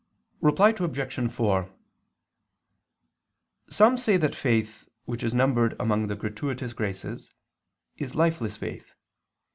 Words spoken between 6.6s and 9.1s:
graces is lifeless faith.